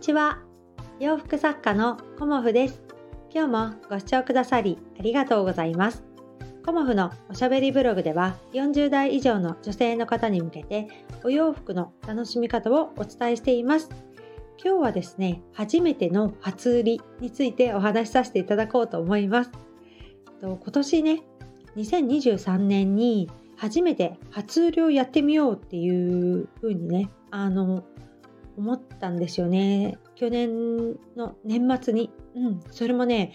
[0.00, 0.38] ちは。
[0.98, 2.80] 洋服作家のコモフです。
[3.30, 6.02] 今日もご視聴くださりありがとうございます。
[6.64, 10.88] コモフのおしゃべりブログでは40代以上の女性の方に向けて
[11.22, 13.90] お洋服の楽しみ方をお伝えしています。
[14.64, 19.50] 今日はですね初めての初売りについてお話しさせていただこうと思います。
[20.40, 21.22] 今年ね
[21.76, 27.84] 2023年に初めて初売りをやってみようっていう風にねあの
[28.56, 29.98] 思ったんですよね。
[30.14, 32.10] 去年の年末に。
[32.34, 32.60] うん。
[32.70, 33.32] それもね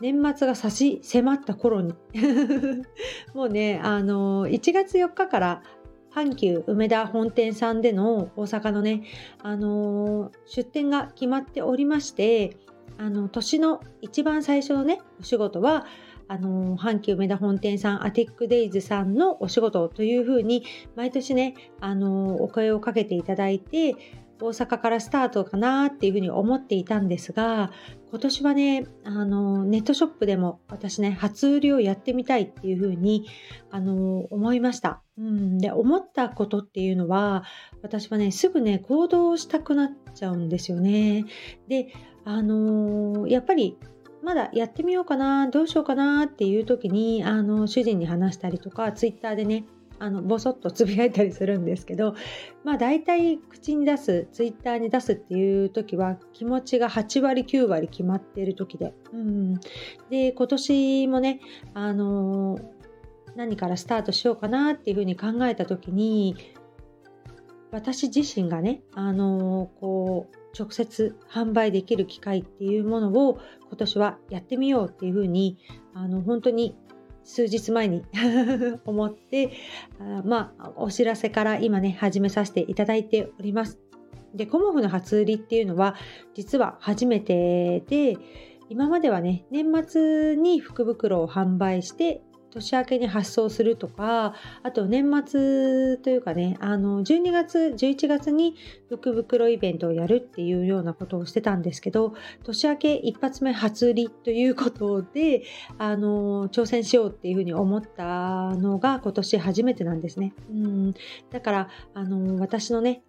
[0.00, 1.94] 年末が差し迫った頃に。
[3.34, 5.62] もうねあの1月4日から
[6.16, 9.02] 阪急梅田本店さんでの大阪のね、
[9.42, 12.56] あの出店が決まっておりまして
[12.96, 15.84] あの年の一番最初のねお仕事は
[16.28, 20.64] あの阪急梅田本店さんアティックデイズさんのお仕事というふうに
[20.96, 23.94] 毎年ねあのお声をかけていただいて
[24.40, 27.72] 大阪からスタートかなっていうふうに思っていたんですが
[28.10, 33.26] 今年はねあのネットショップでも私ね初売りをやってみたいっていうふうに
[33.70, 35.02] あの思いました。
[35.18, 37.44] うん、で思ったことっていうのは
[37.82, 41.24] 私はねすぐね行動したくなっちゃうんですよね。
[41.68, 41.92] で
[42.24, 43.78] あのやっぱり
[44.22, 49.64] まだやってみようかなどうしようかなっていう時にあの主人に話したりとかツイッターでね
[49.98, 52.14] あのボソッとつぶやいたりするんですけど
[52.64, 59.54] まあ大体口に出すツイッターに出すっていう時は気持ちが8割9割決まっている時で、うん、
[60.10, 61.40] で今年もね
[61.74, 62.58] あの
[63.36, 66.36] 何からスタートしようかなっていうふうに考えた時に
[67.70, 73.38] 私自身がねあのこう直接販売できる機会っていうものを
[73.68, 75.58] 今年はやってみようっていうふうに
[75.92, 76.76] あの本当に
[77.26, 78.02] 数日前に
[78.86, 79.50] 思って
[79.98, 83.78] あまあお知らせから今ね始めさせていただいております。
[84.34, 85.96] でコモフの初売りっていうのは
[86.34, 88.16] 実は初めてで
[88.68, 92.22] 今まではね年末に福袋を販売して
[92.56, 98.56] 年明けに発送するとかあと年末というかねあの12月11月に
[98.88, 102.14] 福袋イベントをやるっていうようなことをしてたんですけど
[102.44, 105.42] 年明け一発目初売りということで
[105.78, 110.32] あの挑戦しようっていうふうに思ったのが今年初めてなんですね。
[110.50, 110.94] うん
[111.30, 113.02] だからあの私のね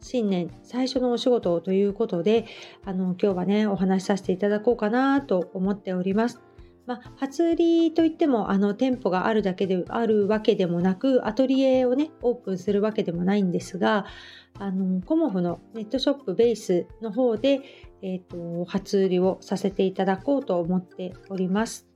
[0.00, 2.46] 新年最初のお仕事ということで
[2.84, 6.51] あの今日はねお話しさせていただこうかなと思っております。
[6.86, 14.04] まあ、初売りといってもあの店舗があるだけであるわけでもなくアトリエをねオープンするわけでもないんですが
[14.58, 17.60] あのコモフのネットショップベースの方で、
[18.02, 21.86] えーと、初売りをさせていただこうと思っております。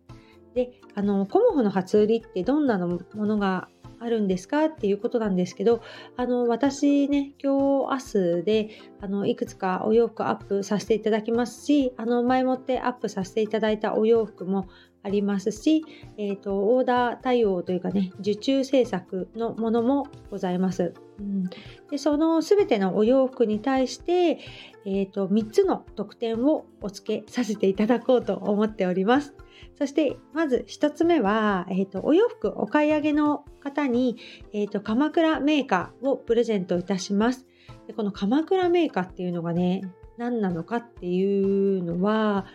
[0.54, 3.68] であのコモフの初売りってどんなものが
[4.00, 4.66] あるんですか？
[4.66, 5.82] っていうことなんですけど
[6.16, 8.70] あの私ね今日明日で
[9.00, 14.68] あのいくつかお洋服アップさせていただきますしあの前もってアップさせていただいたお洋服も
[15.02, 15.84] ありますし、
[16.18, 20.94] えーと、オーダー対応というかね受注制作のものもございます。
[21.20, 21.44] うん、
[21.88, 24.40] でその全てのお洋服に対して、
[24.84, 29.32] えーと3つの特典をお付けさせていただこうと思っております。
[29.78, 34.16] そしてまず1つ目は、えーと、お洋服お買い上げの方に、
[34.52, 37.46] えーと、鎌倉メーカーをプレゼントいたします。
[37.86, 39.82] でこの鎌倉メーカーっていうのがね
[40.16, 42.46] 何なのかっていうのは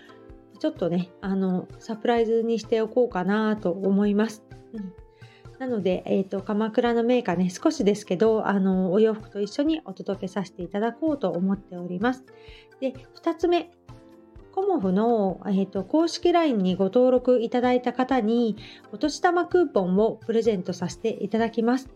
[0.59, 4.43] ちょっとねあのサプライズにしておこうかなと思います。
[4.73, 4.93] うん
[5.61, 12.25] なので、えーと、鎌倉のメーカーね少しですけどあのお洋服と一緒にお届けさせていただこうと思っております。
[12.79, 12.93] で
[13.23, 13.69] 2つ目
[14.53, 18.57] コモフの、えーと、公式 LINE にご登録いただいた方に
[18.91, 21.89] お年玉クーポンをプレゼントさせていただきます。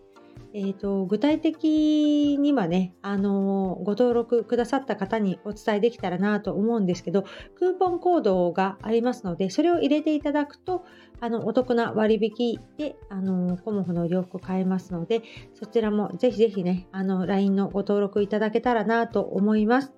[0.57, 10.85] えーと、具体的にはね、あのご登録くださった方にお伝えできたらなと思うんですけど、クーポンコードがありますので、それを入れていただくと、
[11.19, 15.23] あのお得な割引で、あのコモフの洋服買えますので、
[15.55, 19.93] そちらもぜひぜひね、あの LINE のご登録いただけたらなと思います。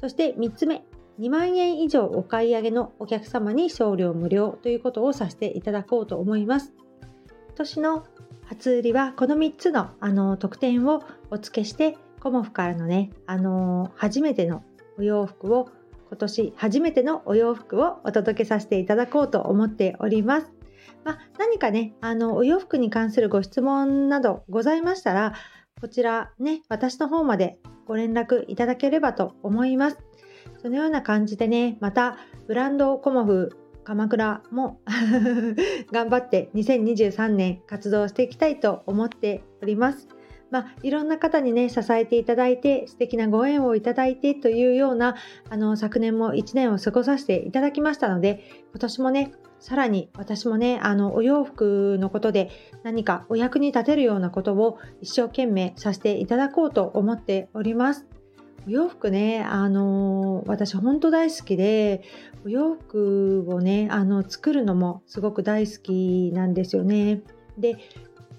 [0.00, 0.84] そして3つ目、
[1.22, 6.72] 2万円以上お買い上げのお客様に送料無料ということをさせていただこうと思います。
[7.46, 8.04] 今年の
[8.46, 14.64] 初売りはこの3つのあの特典をお付けしてコモフからのね、あの初めての
[14.98, 15.68] お洋服を
[16.08, 20.52] 今年初めてのお洋服をお届けさせていただこうと思っております。
[21.04, 25.34] まあ、何かね、あのお洋服に関するご質問などございましたら、
[25.80, 29.98] こちらね、私の方までご連絡いただければと思います。
[30.62, 32.16] そのような感じでね、また
[32.46, 34.80] ブランドコモフ鎌倉も
[35.90, 40.08] 頑張って2023年活動していきたいと思っております。
[40.52, 45.16] まあ、いろんな方にね支えていただいて素敵なご縁をいただいてというような
[45.48, 52.50] あの昨年も1年を過ごさせていただきましたので今年もねさらに私もねあのお洋服のことで
[52.82, 58.11] 何かお役に立てるようなことを一生懸命させていただこうと思っております。
[58.66, 62.02] お洋服ね、あの私本当大好きで、
[62.44, 67.22] お洋服をね、あの作るのもすごく大好きなんですよね。
[67.58, 67.76] で、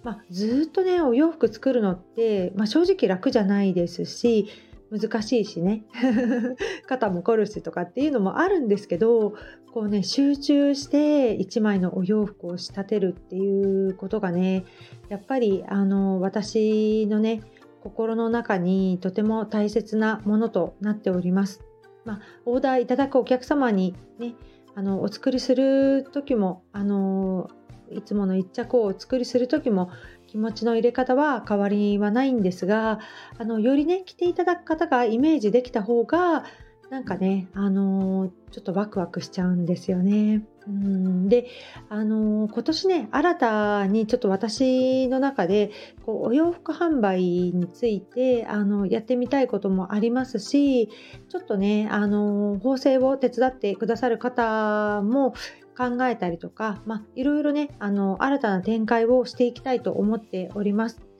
[0.04, 4.48] まあ、ずっとね、お洋服作るのって、まあ、正直楽じゃないですし、
[4.94, 5.86] 難しいしね
[6.86, 9.34] 肩も凝るしとかっていうのもあるんですけど
[9.72, 14.66] こうね集中して1枚のお洋服を仕立てるっていうことがね
[15.10, 17.42] やっぱりあの私のね
[17.83, 21.62] 心の中にとても大切なものとなっております。
[22.06, 24.35] まあ、オーダーいただくお客様にね
[24.74, 27.50] あのお作りする時もあの
[27.91, 29.91] いつもの一着をお作りする時も
[30.27, 33.00] 気持ちの入れ方は変わりはないんですが
[33.38, 36.45] あのよりね着ていただく方がイメージできた方が
[36.94, 40.44] なんかね、あのー、ちょっとワクワクしちゃうんですよね。
[40.68, 41.48] うんで、
[41.90, 45.72] あのー、今年ね、新たにちょっと私の中で
[46.06, 50.88] こうお洋服販売についてあのやってみたいこともありますし、
[51.30, 55.34] ちょっとね、あのー、縫製を手伝ってくださる方も
[55.75, 61.12] 考えたりとか、まあ、いろいろね、あの新たな展開をしていきたいと思っております。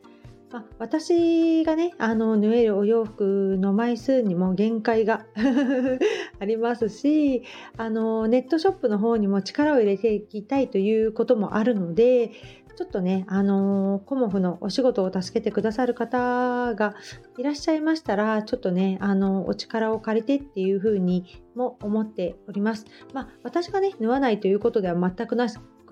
[0.60, 5.26] あ、私がねあの縫えるお洋服の枚数にも限界が
[6.40, 7.44] ありますし
[7.76, 12.32] あのネットショップの方にも力を入れていきたいということもあるので
[12.76, 16.96] ちょっとね、あのコモフのお仕事を助けてくださる方が
[17.38, 22.86] いらっしゃいましたら、ちょっとね、あのお力を借りてっていうふうにも思っております。
[23.14, 25.48] まあ、私がね、縫わないということでは全くな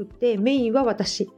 [0.06, 1.30] くて、メインは私。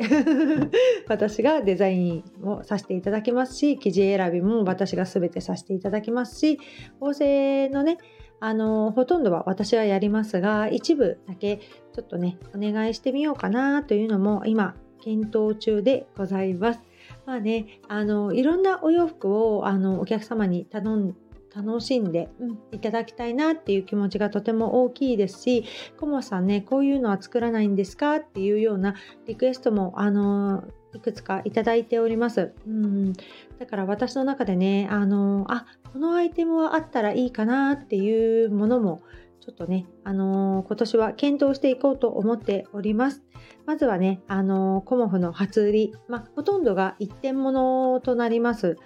[1.08, 6.60] 私がデザインをさせていただきますし、生地選びも私が全てさせていただきますし、
[7.00, 7.98] 縫製のね、
[8.40, 11.62] あのほとんどは私はやりますが一部だけ
[11.94, 16.82] ちょっとねお願いしてみようかなというのも今検討中でございます。
[17.26, 21.16] まあね、あのいろんなお洋服をあのお客様に頼ん
[21.56, 25.66] 楽しんで、うん、いただきたいなっていう気持ちがとても大きいですし、
[26.00, 28.16] コモさんね、こういうのは作らないんですか？
[28.18, 28.96] っていうような
[29.28, 30.64] リクエストも、あの
[30.96, 32.54] いくつかいただいております。
[32.68, 39.02] うん、だから私の中でね、あのあ、このアイテムはあったらいいかなっていうものも、
[39.40, 43.24] ちょっとね、あのー、今年は検討していこうと思っております。
[43.66, 48.78] まずはね、あのー、コモフの初売り、まあ、ほとんどが一点物となります。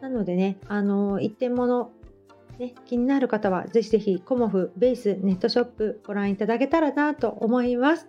[0.00, 1.90] なのでね、あのー、一点物、
[2.58, 8.06] ね、気になる方はぜひぜひコモフベースネットショップご覧いただけたらなと思います。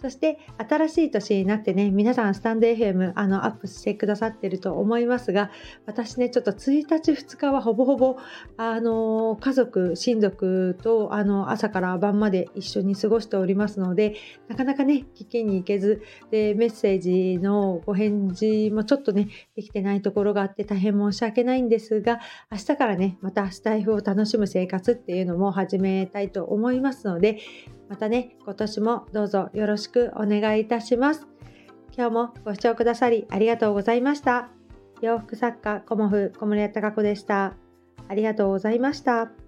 [0.00, 5.50] そして新しい年になってね、皆さんスタンド FM あのアップしてくださってると思いますが、
[5.86, 8.16] 私ね、ちょっと1日2日はほぼほぼ
[8.58, 14.16] あの家族、親族とあの朝から晩まで一緒に過ごしておりますので、
[14.48, 22.20] なかなかね、聞きに行けず、で、メッセージのご返事もちょっとね、できてないところがあって大変申し訳ないんですが、
[22.52, 27.38] 明日からね、またスタイフを楽しむ生活っていうのも始めたいと思いますので、
[27.88, 31.26] またね、今年もどうぞよろしくお願いいたします。
[31.96, 34.48] 今日もご視聴くださりありがとうございました。
[35.00, 37.54] 洋服作家コモフ小森屋隆子でした。
[38.08, 39.45] ありがとうございました。